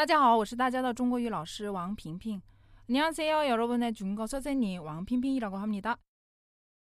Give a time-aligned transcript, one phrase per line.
[0.00, 2.42] 大家好，我是大家的中国语老师王萍萍。
[2.88, 5.98] 안녕하세요, 여러분의 중국어 선생님 왕핑핑이라고 합니다.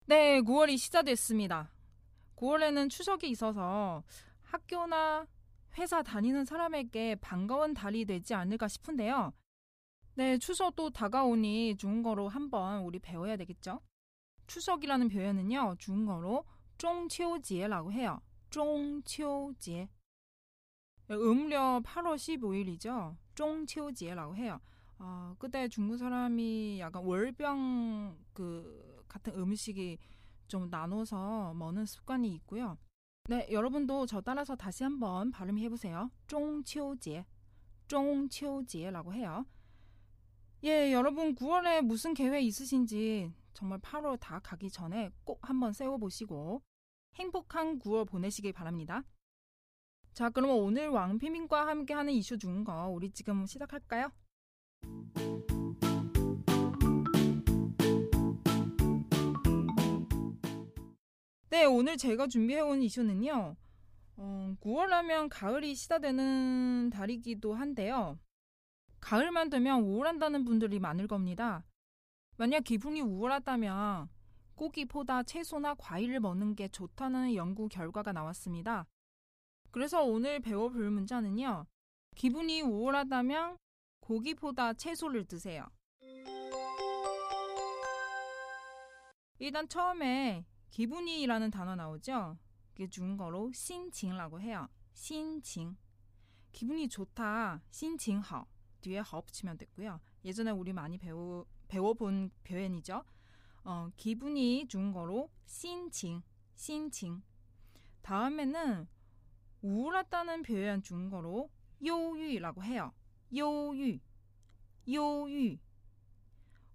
[0.06, 1.70] 네, 9월이 시작됐습니다.
[2.36, 4.02] 9월에는 추석이 있어서
[4.42, 5.27] 학교나
[5.78, 9.32] 회사 다니는 사람에게 반가운 달이 되지 않을까 싶은데요.
[10.14, 13.80] 네, 추석도 다가오니 중국어로 한번 우리 배워야 되겠죠?
[14.46, 16.45] 추석이라는 표현은요, 중국어로
[16.78, 18.20] 中秋节라고 해요.
[18.50, 19.88] 中秋节.
[21.11, 23.16] 음료 8월 15일이죠.
[23.35, 24.59] 쫑치오지에라고 해요.
[24.99, 29.97] 어, 그때 중국 사람이 약간 월병 그 같은 음식이
[30.47, 32.78] 좀 나눠서 먹는 습관이 있고요.
[33.30, 36.09] 네, 여러분도 저 따라서 다시 한번 발음해 보세요.
[36.28, 37.25] 쫑치오지,
[37.88, 39.45] 쫑치오지라고 해요.
[40.63, 46.61] 예, 여러분 9월에 무슨 계획 있으신지 정말 8월 다 가기 전에 꼭 한번 세워 보시고
[47.16, 49.03] 행복한 9월 보내시길 바랍니다.
[50.17, 54.09] 자, 그러면 오늘 왕피민과 함께하는 이슈 중인 거 우리 지금 시작할까요?
[61.51, 63.55] 네, 오늘 제가 준비해온 이슈는요.
[64.15, 68.17] 어, 9월 하면 가을이 시작되는 달이기도 한데요.
[68.99, 71.63] 가을만 되면 우울한다는 분들이 많을 겁니다.
[72.38, 74.09] 만약 기분이 우울하다면
[74.55, 78.88] 고기 보다 채소나 과일을 먹는 게 좋다는 연구 결과가 나왔습니다.
[79.78, 81.67] 그래서 오늘 배워볼 문자는요.
[82.16, 83.59] 기분이 우울하다면
[84.00, 85.67] 고기보다 채소를 드세요.
[89.38, 92.39] 일단 처음에 기분이라는 단어 나오죠?
[92.69, 94.68] 그게 중국어로 신칭라고 해요.
[94.96, 95.78] 신칭.
[96.53, 97.62] 기분이 좋다.
[97.69, 98.47] 신칭好.
[98.81, 100.00] 뒤에 好 붙이면 됐고요.
[100.25, 103.03] 예전에 우리 많이 배워, 배워본 표현이죠.
[103.63, 106.24] 어, 기분이 중국어로 신칭.
[106.56, 107.22] 신칭.
[108.01, 108.97] 다음에는
[109.62, 111.50] 우울하다는 표현 중거로
[111.85, 112.94] 요유라고 해요.
[113.35, 114.00] 요유,
[114.88, 115.57] 요유.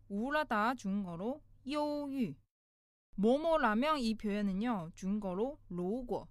[0.09, 2.34] 우울하다 중거로 요유.
[3.16, 6.28] 뭐뭐라면 이 표현은요 중거로 로고,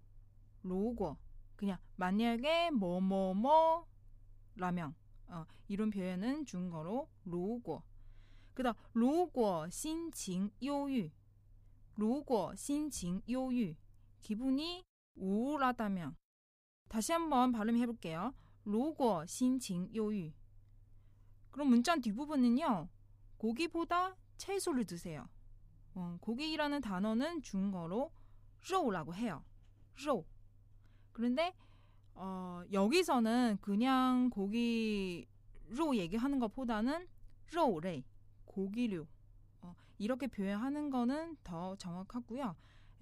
[0.64, 1.18] 로고.
[1.56, 3.88] 그냥 만약에 뭐뭐뭐
[4.56, 4.96] 라면
[5.28, 7.84] 어, 이런 표현은 중거로 로고.
[8.54, 11.10] 그다음 로고 신칭 요유.
[11.96, 13.76] 로고 신칭 요유.
[14.22, 14.84] 기분이
[15.16, 16.16] 우울하다면
[16.92, 18.34] 다시 한번 발음해 볼게요.
[18.66, 20.30] 로고 신칭 요유.
[21.50, 22.90] 그럼 문자 뒷부분은요.
[23.38, 25.26] 고기보다 채소를 드세요.
[25.94, 28.12] 어, 고기라는 단어는 중거로
[28.70, 29.42] 로라고 해요.
[30.06, 30.26] 로.
[31.14, 31.56] 그런데
[32.14, 35.26] 어, 여기서는 그냥 고기
[35.70, 37.08] 로 얘기하는 것보다는
[37.54, 38.04] 로레
[38.44, 39.08] 고기류
[39.62, 42.54] 어, 이렇게 표현하는 거는 더 정확하고요.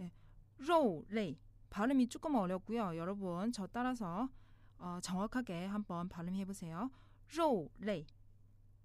[0.02, 0.12] 예,
[0.60, 2.96] 로레 발음이 조금 어렵고요.
[2.98, 4.30] 여러분 저 따라서
[4.78, 6.90] 어, 정확하게 한번 발음해 보세요.
[7.36, 8.06] 로레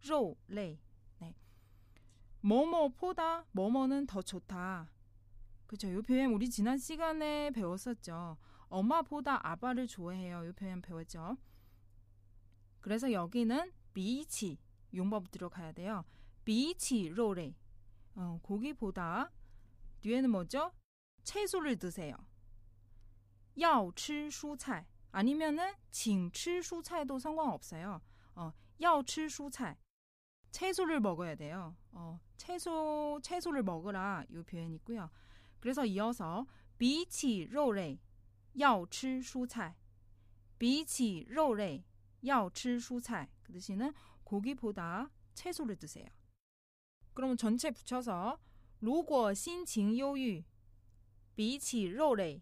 [0.09, 0.79] 로레
[1.21, 1.35] 네.
[2.41, 4.91] 뭐뭐 보다 뭐뭐는 더 좋다.
[5.67, 5.89] 그렇죠.
[5.89, 8.37] 이 표현 우리 지난 시간에 배웠었죠.
[8.69, 10.45] 엄마보다 아빠를 좋아해요.
[10.45, 11.37] 이 표현 배웠죠.
[12.81, 14.59] 그래서 여기는 비치
[14.95, 16.05] 용법 들어가야 돼요.
[16.45, 17.55] 비치 로레
[18.17, 19.31] 어, 고기보다
[20.03, 20.73] 뒤에는 뭐죠?
[21.23, 22.17] 채소를 드세요.
[23.56, 28.02] 要吃蔬菜 아니면은 请吃蔬菜도 상관없어요.
[28.36, 29.78] 어, 要吃蔬菜
[30.52, 31.76] 채소를 먹어야 돼요.
[31.92, 35.10] 어, 채소 채소를 먹으라 이 표현이 있고요.
[35.60, 38.00] 그래서 이어서 比起肉类
[38.54, 39.76] 要吃蔬菜
[40.58, 41.84] 比起肉类
[42.22, 46.08] 要吃蔬菜그 뜻이는 고기보다 채소를 드세요.
[47.14, 48.40] 그러면 전체 붙여서
[48.80, 50.46] 如果心情忧郁
[51.36, 52.42] 比起肉类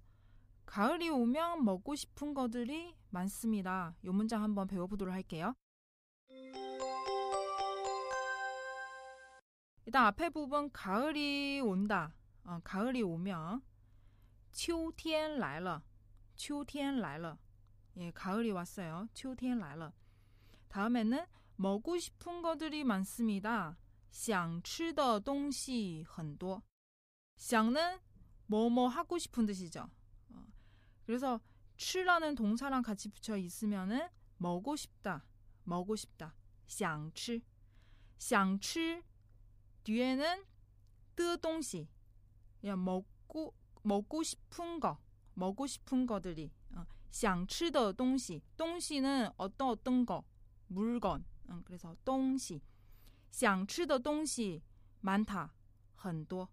[0.70, 3.94] 가을이 오면 먹고 싶은 것들이 많습니다.
[4.02, 5.54] 이 문장 한번 배워보도록 할게요.
[9.86, 12.14] 일단 앞에 부분 가을이 온다.
[12.44, 13.62] 어, 가을이 오면
[14.52, 15.82] 秋天来了.
[16.34, 17.38] 秋天来了.
[17.98, 19.06] 예, 가을이 왔어요.
[19.14, 19.92] 秋天来了.
[20.68, 21.24] 다음에는
[21.56, 23.76] 먹고 싶은 것들이 많습니다.
[24.10, 26.62] 想吃的东西很多.
[27.36, 27.98] 想는
[28.46, 29.88] 뭐뭐 하고 싶은 뜻이죠.
[31.10, 31.40] 어, 그래서
[31.76, 34.08] 吃라는 동사랑 같이 붙여 있으면은
[34.38, 35.24] 먹고 싶다.
[35.64, 36.34] 먹고 싶다.
[36.66, 37.42] 想吃.
[38.18, 39.02] 想吃
[39.84, 40.44] 뒤에는
[41.14, 41.88] 的东西
[42.60, 44.98] 그냥 먹고 먹고 싶은 거,
[45.34, 50.24] 먹고 싶은 거들이 어, 想吃的东西, 东西는 어떤 어떤 거,
[50.66, 51.24] 물건.
[51.48, 52.62] 어, 그래서 东西.
[53.30, 54.62] 想吃的东西
[55.00, 55.50] 많다,
[55.94, 56.48] 很多.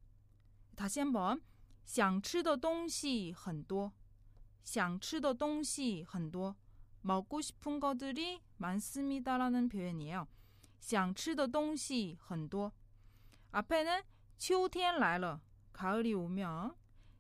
[0.76, 1.42] 다시 한번
[1.86, 3.94] 想吃的东西很多.
[4.68, 6.56] 想吃的东西很多.
[7.02, 10.28] 먹고 싶은 것들이 많습니다라는 표현이에요.
[10.80, 12.72] 想吃的东西很多.
[13.52, 14.04] 앞에는
[14.38, 15.42] 秋天来了.
[15.74, 16.76] 가을이 오면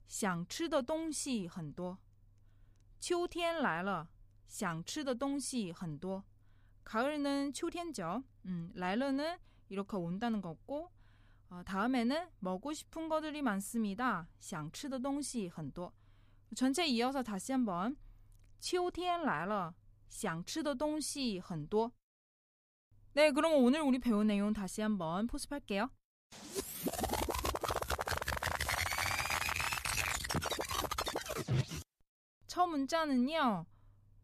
[0.07, 1.98] 想吃的东西很多.
[3.00, 4.10] 秋天来了.
[4.48, 6.24] 想吃的东西很多.
[6.84, 8.24] 가을은 秋天죠.
[8.45, 9.38] 음, 来了는
[9.69, 10.92] 이렇게 온다는 거고
[11.50, 14.28] 어, 다음에는 먹고 싶은 것들이 많습니다.
[14.40, 15.94] 想吃的东西很多.
[16.56, 17.98] 전체 이어서 다시 한번
[18.60, 19.74] 秋天来了.
[20.07, 21.92] 想吃的东西很多.
[23.13, 25.90] 네, 그럼 오늘 우리 배운 내용 다시 한번 포습할게요.
[32.48, 33.66] 첫 문자는요.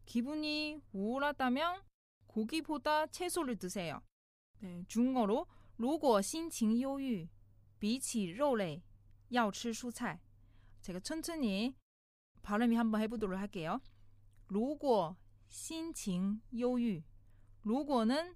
[0.06, 1.82] 기분이 우울하다면
[2.26, 4.00] 고기보다 채소를 드세요.
[4.60, 5.46] 네, 중국어로
[5.76, 7.28] 如果心情忧郁,
[7.78, 8.82] 比起肉类,
[9.30, 10.20] 要吃蔬菜.
[10.82, 11.74] 제가 천천히
[12.50, 13.80] 발음이 한번 해보도록 할게요.
[14.48, 15.16] 如果
[15.48, 17.04] 心情忧郁,
[17.62, 18.34] 如果는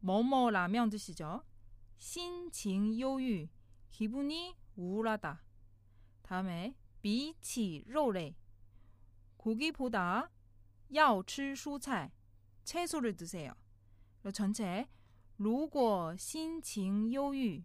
[0.00, 1.42] 뭐뭐라면 뜻이죠.
[1.96, 3.48] 心情忧郁,
[3.90, 5.42] 기분이 우울하다.
[6.22, 8.36] 다음에 比起肉类
[9.38, 10.30] 고기보다
[10.90, 12.12] 要吃蔬菜
[12.64, 13.54] 채소를 드세요.
[14.30, 14.86] 전체
[15.38, 17.64] 如果心情忧郁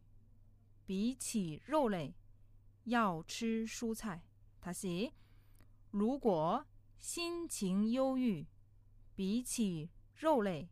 [0.85, 2.15] 比起肉类
[2.85, 4.23] 要吃蔬菜
[4.61, 5.11] 다시
[5.91, 6.65] 如果
[6.97, 8.47] 心情忧郁
[9.15, 10.69] 比起肉类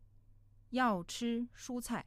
[0.72, 2.06] 要吃蔬菜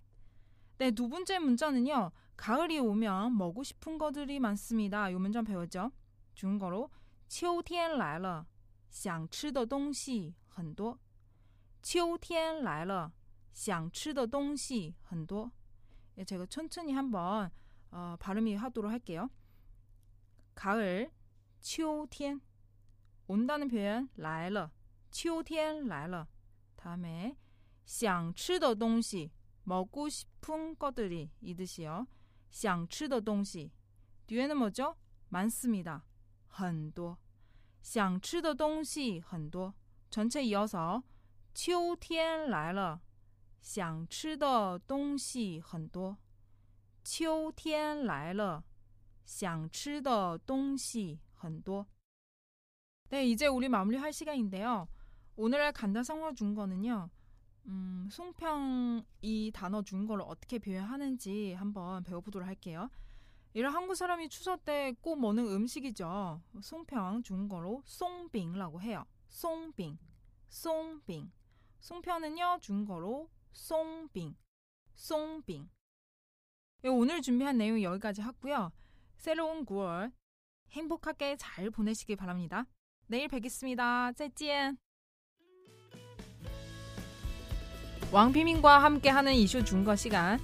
[0.78, 2.10] 네, 두 번째 문자는요.
[2.36, 5.08] 가을이 오면 먹고 싶은 것들이 많습니다.
[5.08, 5.92] 이 문장 배웠죠?
[6.34, 6.90] 중국어로
[7.28, 8.46] 秋天来了
[8.90, 10.98] 想吃的东西很多。
[11.82, 13.12] 秋天来了，
[13.52, 15.52] 想吃的东西很多。
[16.16, 17.50] 예, 제가 천천히 한번
[17.90, 19.28] 어, 발음이 하도록 할게요.
[20.54, 21.10] 가을,
[21.60, 22.40] 秋天
[23.28, 24.70] 온다는 표현 来了,
[25.10, 26.28] 秋天来了.
[26.76, 27.36] 다음에
[27.86, 29.32] 想吃的东西
[29.64, 32.06] 먹고 싶은 것들이 이 뜻이요.
[32.50, 33.72] 想吃的东西
[34.26, 34.96] 뒤에는 뭐죠?
[35.28, 36.04] 많습니다.
[36.48, 37.18] 很多
[37.82, 39.74] 想吃的东西很多.
[40.10, 41.02] 전체 이어서
[41.52, 43.00] 秋天来了,
[43.60, 46.18] 想吃的东西很多.
[47.02, 48.64] 秋天来了,
[49.24, 51.86] 想吃的东西很多.
[53.09, 54.87] 네, 이제 우리 마무리할 시간인데요.
[55.35, 57.09] 오늘의 간단 성화 중거는요.
[57.65, 62.89] 음, 송평 이 단어 중거를 어떻게 표현하는지 한번 배워보도록 할게요.
[63.53, 66.39] 이런 한국 사람이 추석 때 꼭 먹는 음식이죠.
[66.61, 69.05] 송평 중국어로 송빙라고 해요.
[69.27, 69.97] 송빙,
[70.49, 71.31] 송빙.
[71.79, 74.35] 송편은요 중국어로 송빙,
[74.93, 75.67] 송빙.
[76.83, 78.71] 예, 오늘 준비한 내용 여기까지 하고요.
[79.15, 80.11] 새로운 9월
[80.71, 82.65] 행복하게 잘 보내시길 바랍니다.
[83.08, 84.12] 내일 뵙겠습니다.
[84.12, 84.76] 再见.
[88.12, 90.38] 왕비민과 함께하는 이슈 중거 시간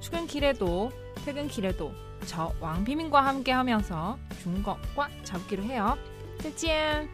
[0.00, 0.90] 출근길에도
[1.24, 1.92] 퇴근길에도
[2.26, 5.96] 저 왕비민과 함께 하면서 중국과 잡기로 해요.
[6.38, 7.08] 再见。